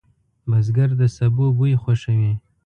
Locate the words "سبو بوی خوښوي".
1.15-2.33